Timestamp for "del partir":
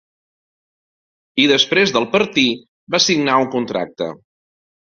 1.97-2.47